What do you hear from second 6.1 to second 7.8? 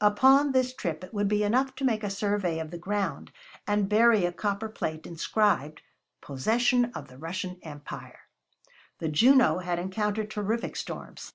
"Possession of the Russian